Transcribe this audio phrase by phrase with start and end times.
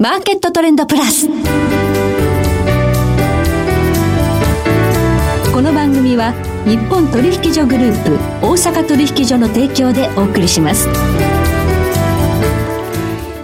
[0.00, 1.28] マーケットトレンドプラス。
[1.28, 1.32] こ
[5.62, 6.32] の番組は
[6.66, 10.88] 日本取引所グループ大阪取引所の提供でお送りします。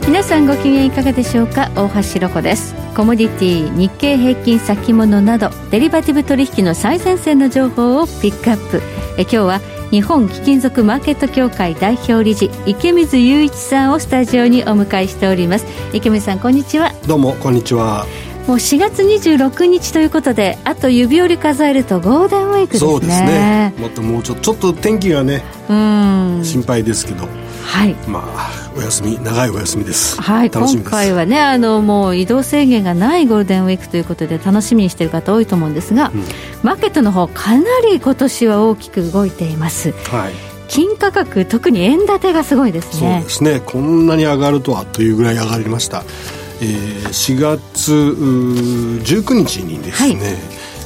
[0.08, 1.70] 皆さんご機嫌いかがでしょうか？
[1.76, 8.82] 大橋ロコですコモディティ日経平均先物などデリバティブ取引の最前線の情報をピックアップ
[9.16, 9.60] え今日は
[9.90, 15.66] 日本貴金属マーケット協会代表理事池水雄一さんをスタジオにお迎えしております。
[15.92, 16.92] 池水さんこんにちは。
[17.08, 18.06] どうもこんにちは。
[18.46, 22.90] もう4月26日ということであと指折り数えるとゴールデンウィークですね。
[22.90, 23.74] そうですね。
[23.78, 26.40] もっともうちょちょっと天気がねうん。
[26.44, 27.26] 心配ですけど
[27.70, 27.94] はい。
[28.08, 30.20] まあお休み長いお休みです。
[30.20, 36.24] はい今回はねあのもう移動制限がないゴールデンウィークということで楽しみにしている方多いと思うんですが、うん、
[36.64, 39.92] マーケットの方かなり今年は大きく動いています。
[39.92, 40.32] はい。
[40.68, 43.20] 金価格特に円建てがすごいですね。
[43.20, 43.60] そうですね。
[43.64, 46.02] こんなに上がるとはというぐらい上がりました。
[46.60, 50.26] えー、4月19日にですね、はい、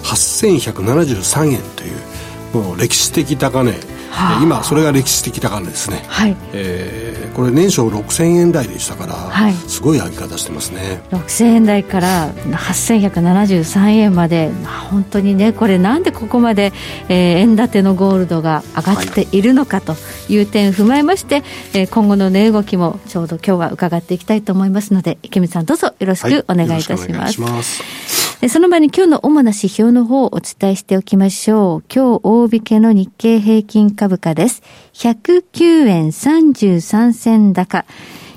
[0.04, 3.72] 8173円というもう歴史的高値
[4.14, 6.36] はあ、今それが歴史的高値ですね、はい。
[6.52, 11.02] えー、これ年初6000円台でしたから、はい、すごい上げ方してますね。
[11.10, 16.72] 6000円台から8173円まで、まあ、本当にねこれなんでここまで、
[17.08, 19.96] えー、円建てのゴールドが上がっているのかと
[20.28, 27.82] いう点を踏まえまして、はい、えー、今後の値動きもちょうど今日は伺っていきたいと思いますので池見さんどうぞよろしくお願いいたします。
[27.82, 31.84] はいその前に今日の主な指標の方をお伝えしておきましょう。
[31.90, 34.62] 今日大引けの日経平均株価です。
[34.92, 37.86] 109円33銭高。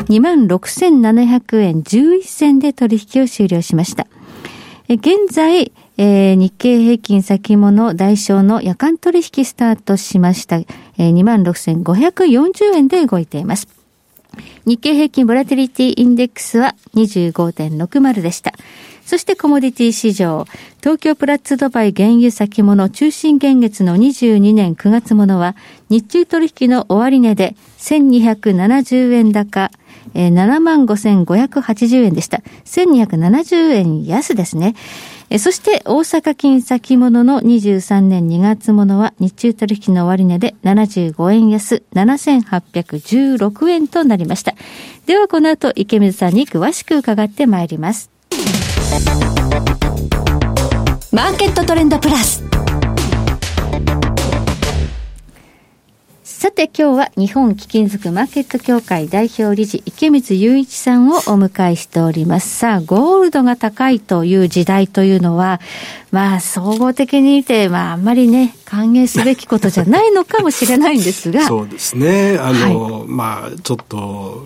[0.06, 4.08] 26,700円11銭で取引を終了しました。
[4.88, 10.56] 現在、えー、日経平均先物代償の夜間取引スタートしました。
[10.56, 13.68] えー、26,540円で動いています。
[14.66, 18.54] 日経平均ボラティリティインデックスは25.60でした。
[19.08, 20.46] そしてコモディティ市場、
[20.82, 25.56] 東京プラッツドバイ原油先物中心現月の22年9月ものは、
[25.88, 29.72] 日中取引の終値で1270円高、
[30.14, 30.34] えー、
[31.24, 32.42] 75,580円でした。
[32.66, 34.76] 1270円安ですね。
[35.40, 44.54] そして大阪金先物の23年2月ものは日中取引の終値で75円安7816円となりました。
[45.06, 48.17] ではこの後池水さんに詳しく伺ってまいります。
[51.12, 52.44] マーケットトレンドプラス。
[56.24, 62.58] さて今日は日本貴金属マーケット協会代表理事池水雄一さんをお迎えしております。
[62.58, 65.60] さあ、ゴールドが高いという時代というのは、
[66.12, 71.42] まあ総合的に見て、まああんまりね、歓迎すべきことじゃないのかもしれないんですが。
[71.50, 72.38] そうですね。
[72.40, 74.46] あの、はい、まあちょっと、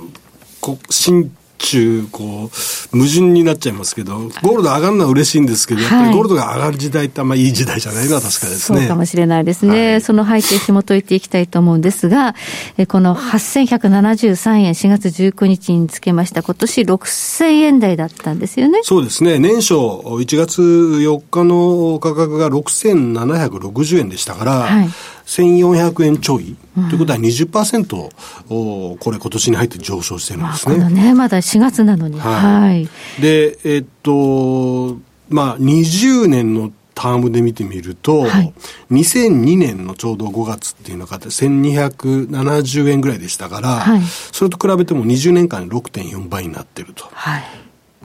[0.62, 1.30] こ新
[1.62, 8.80] ちゅう、こう、矛盾になっちゃいますけど、ゴールド上がるのは嬉しいんですけど、やっぱりゴールドが上がる時代ってあんまりいい時代じゃないのは確かですね。
[8.80, 9.92] そうかもしれないですね。
[9.92, 12.36] はい、その背景紐解いていきたいと思うんですが、
[12.78, 18.80] えこの8173円4月19日につけました、今年6000円台だったんですよね。
[18.84, 19.40] そうですね。
[19.40, 24.90] 年初1月4日の価格が6760円でしたから、はい
[25.32, 28.10] 1400円ちょい、うん、ということは20%
[28.50, 30.78] を、これ今年に入って上昇してるんですね。
[30.78, 32.20] まあ、ね、まだ4月なのに。
[32.20, 32.34] はい。
[32.34, 32.90] はい、
[33.22, 34.98] で、えっと、
[35.30, 38.54] まあ、20年のタームで見てみると、はい、
[38.92, 44.02] 2002年のちょうど5月っていうのが1270円ぐらいでしたから、はい、
[44.34, 47.06] それと比べても20年間で6.4倍になってると。
[47.14, 47.44] はい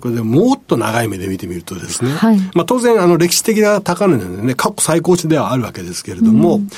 [0.01, 6.69] これでもっと長い目で見てみるとですね、はい、まあ当然あの歴史的な高値なんでね、過去最高値ではあるわけですけれども、うん、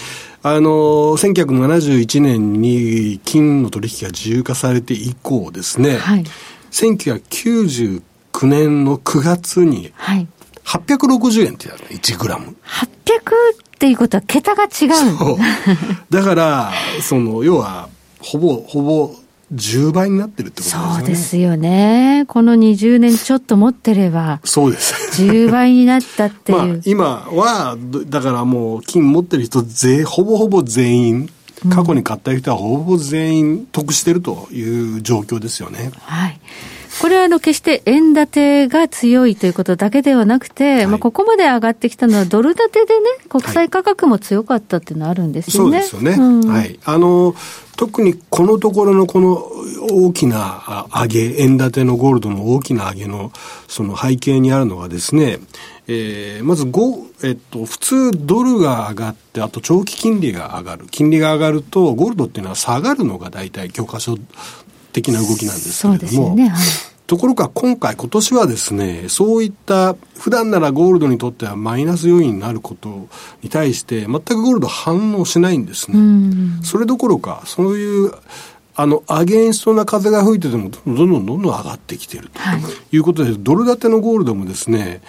[0.49, 0.71] あの、
[1.17, 6.25] 1971年に金の取引が自由化されて以降ですね、はい、
[6.71, 8.03] 1999
[8.45, 9.93] 年の9月に、
[10.65, 12.57] 860円ってやるの、1グラム。
[12.65, 12.89] 800
[13.75, 14.69] っていうことは桁が違う
[15.19, 15.39] そう。
[16.11, 16.73] だから、
[17.03, 17.89] その、要は、
[18.21, 19.15] ほぼ、ほぼ、
[19.55, 20.95] 10倍になってるってことですね。
[20.99, 22.25] そうですよね。
[22.29, 24.41] この20年ちょっと持ってれば。
[24.45, 25.23] そうです。
[25.23, 26.59] 10倍になったっていう。
[26.69, 31.31] まあ、今は、だからもう、金持ってる人ぜ、ほぼほぼ全員、
[31.71, 35.91] 過去に買った人はほぼ全員得してるという状況ですよね。
[36.03, 36.41] はい。
[37.01, 45.79] これはあの決して円建てが強いということだけではなくて、はい、まあここまで上がってきたのはドル建てでね、国際価格も強かったっていうのはあるんですよね。
[45.79, 46.41] はい、そうですよね。
[46.43, 46.79] うん、はい。
[46.85, 47.35] あの、
[47.77, 49.37] 特にこのところのこの
[49.91, 53.33] 大きな上げ、円建てのゴールドの大きな上げの
[53.69, 55.39] その背景にあるのはですね、
[55.87, 60.87] えー、まずご、えっと、普通ドルが上がって、あと長期金利が上がる。
[60.91, 64.19] 金利が上がると、ゴールドっていうのは下がるのが大体教科書
[64.93, 66.61] 的な動きなんですけれども、ねはい、
[67.07, 73.09] ところが今回、今年はですね、そういった普段ならゴールドにとってはマイナス要因になること
[73.43, 75.99] に対して全くゴールド反応しないんですね。
[76.63, 78.13] それどころか、そういう
[78.81, 82.41] あの、アゲンストな風が吹いてても、どんどんどんどん上がってきていると
[82.93, 82.99] い。
[83.01, 85.01] うことで、はい、ドル建てのゴールドもですね、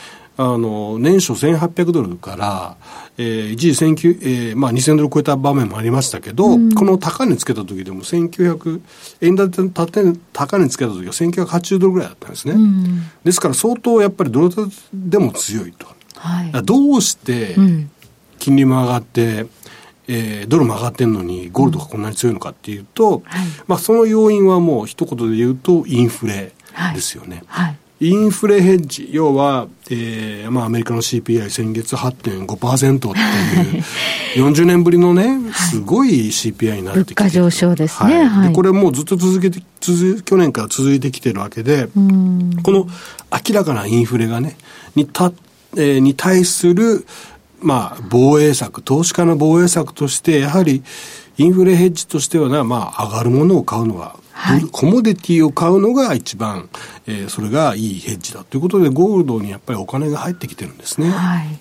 [0.42, 2.78] あの、年初1800ドルから、
[3.18, 8.82] えー、一時19、えー、まあ2000ドル超えた場面もありましたけど、うん、この高値つけた時でも1900、
[9.20, 12.54] 円建て高値つけた時は1980ドルぐらいだったんですね。
[12.54, 15.88] うん、ですから相当やっぱりドル建てでも強いと。
[16.16, 17.58] はい、どうして
[18.40, 19.46] 金利も上がって、
[20.08, 23.24] えー、ドルも上がってるのに、ゴールドがこんなに強いのかっていうと、うん。
[23.26, 26.54] はい、まあ、その要因はもう一言で言うと、インフレ
[26.94, 27.44] ですよね。
[27.48, 38.24] はい、はいインフレヘッジ、要は、えー、まあアメリカの CPI 先月8.5%っていう、 40年ぶりのね、すごい CPI になってきて、物価上昇ですね。
[38.24, 38.48] はい。
[38.50, 41.90] でこれもうずっと続けて、続去年から続いてきてるわけで、
[42.64, 42.88] この
[43.32, 44.56] 明らかなインフレがね、
[44.96, 45.34] にた、
[45.76, 47.06] えー、に対する、
[47.62, 50.84] まあ、防衛策、投資家の防衛策として、やはり、
[51.38, 56.70] インフレヘッジとしてはね、まあ、上がるものを買うのは、はい、コモディティを買うのが一番、
[57.08, 61.10] えー、それがいいヘッジだということで、ゴールドにやっぱりお金が入ってきてるんですね。
[61.10, 61.60] はい。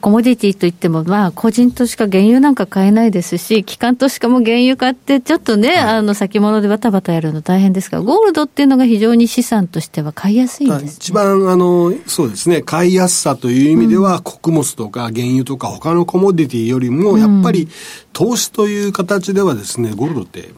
[0.00, 17.68] コモディティといっても、まあ、個人投資家、原油なんか買えないですし、機関投資家も原油買って、ちょっとね、はい、あの先物でバタバタやるの大変ですが、ゴールドっていうのが非常に資産としては買いやすいんです、ね、一番あの、そうですね、買いやすさという意味では、うん、穀物とか原油とか、他のコモディティよりも、やっぱり
[18.12, 20.50] 投資という形ではですね、ゴールドって、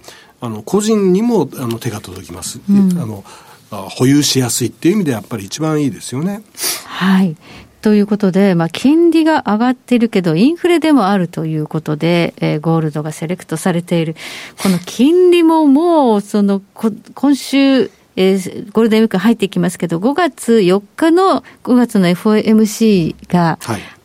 [0.46, 2.60] あの個人にもあの手が届きます。
[2.70, 3.24] うん、あの
[3.70, 6.42] 保有しやすいっていう意味でやっぱり一番いいですよね。
[6.86, 7.36] はい。
[7.82, 14.16] ということで、まあ、金利が上がっているけど、インフレでもあるということで、えー、ゴールドがセレクトされている。
[14.60, 23.58] この金利ももう、その、今週、えー、ゴールデンウィーク入ってきますけど、5月4日の5月の FOMC が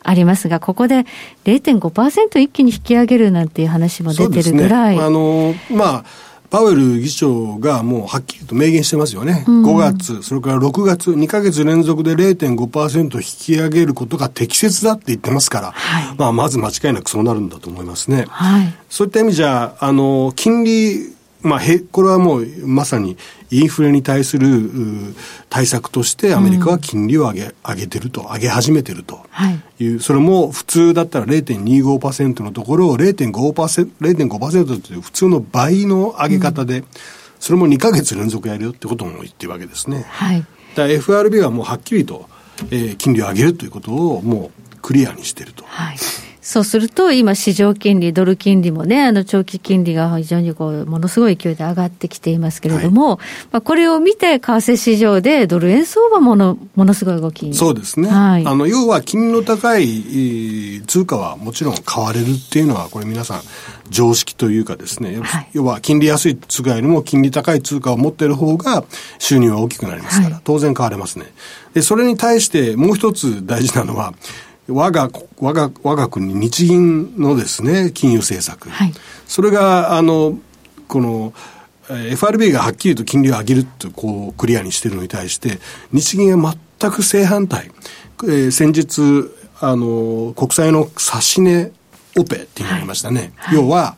[0.04, 1.04] ありますが、はい、ここで
[1.44, 4.96] 0.5%一気に引き上げるなんていう話も出てるぐらい。
[4.96, 9.42] ね、あのまあパウエル議長がもうはっきりと明言してますよね。
[9.48, 18.26] うん、5月、それから6月、2か月連続で0.5%引き上げることが適切だって言ってますから、はい、まあ、まず間違いなくそうなるんだと思いますね。
[18.28, 23.16] はい、そういった意味じゃ、あの、金利、まあ、へ、これはもうまさに
[23.50, 24.70] インフレに対する
[25.48, 29.20] 対策としてアメリカは金利を上げ、上げてると、上げ始めてると
[29.78, 36.86] いう、はい、それも普通だったら0.25%のところを0.5%、0.5%という普通の倍の上げ方で、うん、
[37.40, 40.04] それも2か月連続やるよってことも言ってるわけですね。
[40.08, 40.44] はい。
[40.76, 42.28] だ FRB はもうはっきりと、
[42.70, 45.64] えー、金利を上げるということをもうクリアにしてると。
[45.66, 45.96] はい。
[46.52, 53.18] そうすると、今、市場金利、ドル金利もね、あの長期金利が非常にこうものすごい勢いで上がってきていますけれども、はい、
[53.52, 57.54] まあ、これを見て、為替市場でドル円相場ものものすごい動き。
[57.54, 63.40] そうですね、はい、あの要は金利の高い通貨はもちろん買われるっていうのは、これ、皆さん、
[63.88, 68.84] 常識というかですね、はい、要は金利安い通貨よりも金利高い通貨を持っている方が
[69.18, 71.32] 収入は大きくなりますから、当然買われますね。
[71.72, 74.12] で、それに対してもう一つ大事なのは、
[74.68, 78.70] 我が、我が、我が国日銀のですね、金融政策。
[78.70, 78.92] はい、
[79.26, 80.38] それが、あの、
[80.88, 81.32] この、
[81.88, 85.58] FRB がはっきりと金利を上げるとこうクリアにしているのに対して、
[85.92, 87.70] 日銀は全く正反対。
[88.24, 91.72] えー、先日、あの、国債の指値
[92.18, 93.32] オペっていうのがありましたね。
[93.36, 93.96] はい、要は、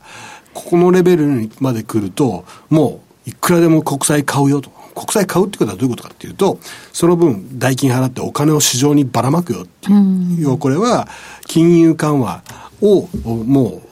[0.54, 4.70] ここのレベルまで来ると、もういくらでも国債買うよと。
[4.94, 6.58] 国債買うってことはどういうことかっていうと、
[6.92, 10.58] その分代金払ってお金を市場にばらまくよっていう。
[10.58, 11.08] これは
[11.46, 12.42] 金融緩和
[12.80, 13.82] をも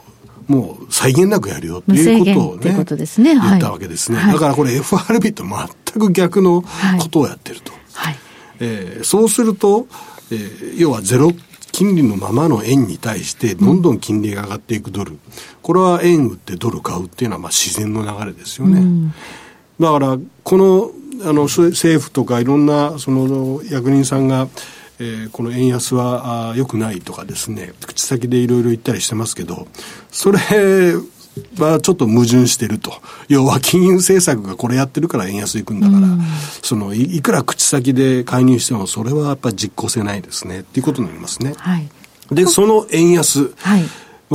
[0.48, 3.34] う、もう際限なくやるよっていうことをね、ことですね。
[3.34, 4.18] 言ったわけですね。
[4.18, 7.72] はい、だからこれ FRB と全く逆のことをやってると。
[7.94, 8.16] はい。
[8.60, 9.86] えー、そうすると、
[10.30, 11.32] えー、要はゼロ
[11.72, 15.20] 金利のままの円に対してどんどん金利が上がっていくドル、うん、
[15.62, 18.80] これは円売ってドル買うっていうのはまあ自然の流れですよね。
[18.80, 19.14] うん
[19.82, 20.90] だから、この、
[21.28, 24.48] あの、政府とかいろんな、その、役人さんが、
[25.00, 29.66] えー、この円安は良くないとかですね、口先でいろいろ言ったりしてますけど、
[30.10, 30.38] それ
[31.58, 32.92] はちょっと矛盾してると。
[33.26, 36.06] 要は金融政策がこれやってるから円安いくんだから、
[36.62, 41.54] そのい、いくら口先で介入しても、それはやっぱり実行せないですね、っていうことになりますね。
[41.56, 41.88] はい、
[42.30, 43.52] で、その円安。
[43.56, 43.82] はい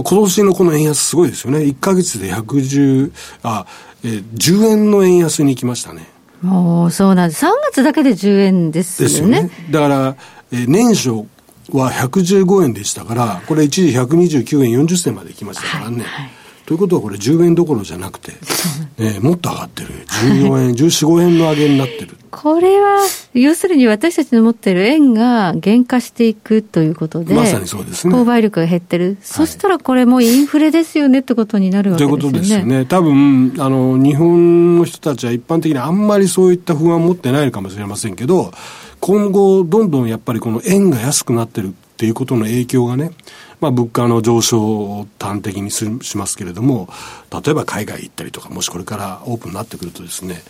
[0.03, 1.59] 今年のこの円安すごいですよね。
[1.59, 3.11] 1か月で110、
[3.43, 3.65] あ、
[4.03, 6.07] えー、10円の円安に行きましたね。
[6.45, 7.45] おそうなんです。
[7.45, 9.41] 3月だけで10円ですよね。
[9.43, 9.71] ですよね。
[9.71, 10.15] だから、
[10.51, 11.27] えー、年初
[11.71, 16.03] は115円でしたから、これ一時129円40銭まで行きましたからね。
[16.03, 16.36] はいはい
[16.67, 18.33] ということはこれ10円どころじゃなくて、
[18.97, 19.89] えー、もっと上がってる。
[20.05, 22.17] 14円、14、5円の上げになってる。
[22.29, 28.13] これは、要するに私たちの持ってる円が減価していくということで、まさにそうですね。
[28.13, 29.05] 購買力が減ってる。
[29.05, 32.21] はい、そしたらこれもインフレですよねってことになるわけですよね。
[32.21, 32.85] ということですよね。
[32.85, 38.51] 多分、あの、日本の人たちは一般的にあんまりそういった不安を持ってないのかもしれませんけど、
[38.99, 43.09] 今後、どんどんやっぱりこの円が安くなってるっていうことの影響がね、
[43.59, 46.87] まあ、物価の上昇を端的にしますけれども、
[47.33, 50.43] 例えば海外行ったりとか、もしこれからオープンになってくるとですね、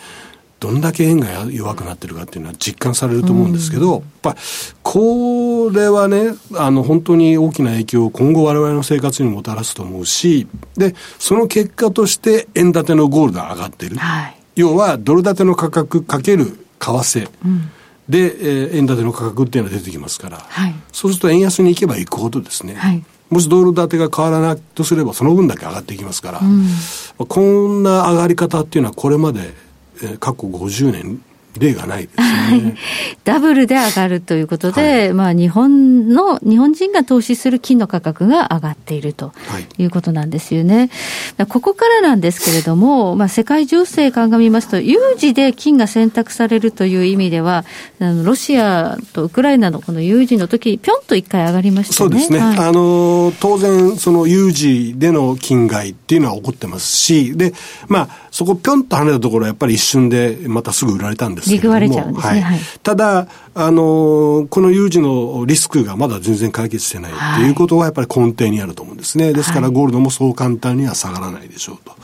[0.59, 4.35] どんだけ円が弱くなってるかっていうのは実感されると思うんですけど、うん、やっぱ
[4.83, 13.95] これはね、あの本当に大きな影響を今後我々の生活にもたらすと思うし、で、その結果として円建てのゴールドが上がってる。
[13.95, 17.29] はい、要はドル建ての価格かける為替。
[17.45, 17.71] うん
[18.09, 29.53] で、えー、円建ての価格っていうのが出てきますから、はい、そうすると円安に行けば行くほどですね、はい、もしドル建てが変わらないとすればその分だけ上がっていきますから、うん、こんな上がり方っていうのはこれまで、
[30.01, 31.21] えー、過去50年
[31.59, 32.25] 例がないですね。
[32.25, 32.77] はい。
[33.23, 39.33] ダブルで上がるということで、はい、まあ日本の、日本人が投資する金の価格が上がっていると
[39.77, 40.89] いうことなんですよね。
[41.37, 47.65] はい、ここからなんですけれども、まあ世界情勢鑑みますと、有事で金が選択されるという意味では、
[47.99, 51.97] あのロシアとウクライナのこの有事の時、ぴょんと一回上がりましたね。
[51.97, 52.39] そうですね。
[52.39, 57.53] はい、あの、当然、その有事での金買いっていうのは起こってますし、で、
[57.87, 61.79] まあ、そこぴょんと跳ねたところはやっぱり一瞬でまたすぐ売られたんですけども。
[61.79, 62.41] リグ割れちゃうんですね。
[62.41, 62.59] はい。
[62.83, 63.27] ただ、
[63.59, 69.33] あの、この有事のリスクがまだ全然解決してないっていうことはやっぱり根底にあると思うんですね。
[69.33, 71.95] ですからゴールドもそう簡単には下がらないでしょうと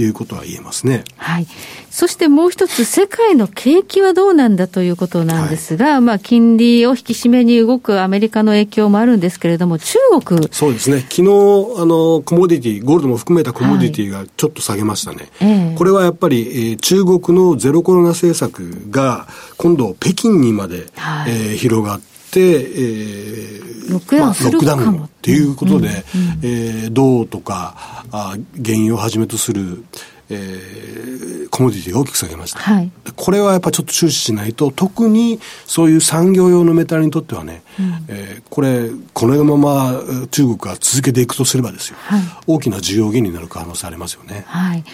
[0.00, 1.04] いうことは言えますね。
[1.18, 1.46] はい。
[1.90, 10.48] そしてもう一つ、世界の景気はどうなんだということなんですが、はい、まあ金利を引き締めに動くアメリカの影響もあるんですけれども、中国。
[10.50, 11.00] そうですね。
[11.00, 15.28] 昨日、あの、コモディティ、ゴールドも含めたコモディティがちょっと下げましたね。
[15.38, 26.04] はい、これはやっぱり、えー、中国のゼロコロナ政策が今度北京にまで、はい、えー、広がって、えー、ロックダウンするかも、まあ、ロックダウンっていうことで、うんうん、
[26.42, 27.74] えー、銅とか
[28.12, 29.84] あ原油をはじめとする、
[30.30, 44.84] えー、コモディティが大きく下げました、はい、これはやっぱちょっと注視しないと特にそういう産業用のメタルにとってはね、うん、えー、これこのまま中国が続けていくとすればですよ、はい、大きな需要減になる可能性ありますよね、はい、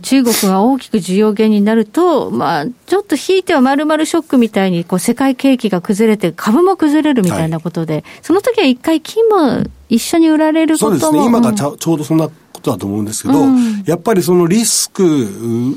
[0.00, 10.98] 中国が大きく需要減になると、まあ、ちょっと引いてはまるまるショックみたいにこう世界景気が崩れて株も崩れるみたいなことで、はい、その時は一回金も一緒に売られることも。
[10.98, 11.26] そうですね。
[11.26, 15.02] 今がちょうどそんなことだと思うんですけど、うん、やっぱりそのリスク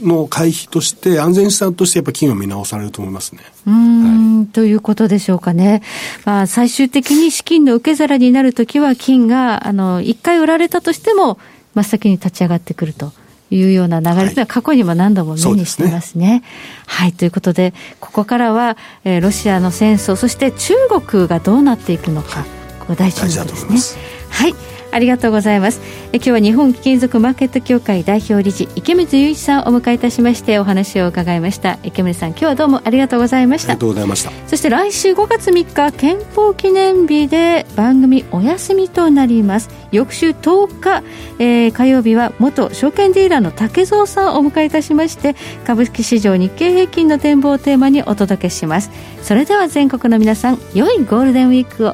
[0.03, 3.41] の回避として、安全資産としてやっぱり金は見直されると思いますね。
[3.65, 5.81] うん、はい、ということでしょうかね。
[6.25, 11.39] まあ、最終的に資金の受け皿になるときは、金が、あの、一回売られたとしても、
[11.73, 13.11] 真っ先に立ち上がってくると。
[13.51, 16.25] いうような流れというのは過去にも何度も目にしてますね。
[16.25, 16.43] はい、ね
[16.87, 20.73] はい、ということで、ここからは、えー、ロシアの戦争、そして中
[21.05, 22.45] 国がどうなっていくのか、
[22.79, 24.03] ここ大事ですね。
[24.31, 24.72] はい。
[24.93, 25.81] ありがとうございます。
[26.11, 31.79] え今日は日本貴金属マーケット協会代表理事池水雄一さんをお迎えいたしましてお話を伺いました。
[31.83, 33.73] 池水さん今日はどうもありがとうございました。
[33.73, 34.31] ありがとうございました。
[34.47, 39.69] そして来週5月3日憲法記念日で番組お休みとなります。
[39.91, 41.03] 翌週10日、
[41.39, 45.35] えー、火曜日は元証券ディーラーの竹蔵さんをお迎えいたしまして
[45.65, 48.91] 株式市場日経平均の展望をテーマにお届けします。
[49.21, 51.93] それでは全国の皆さん良いゴールデンウィークを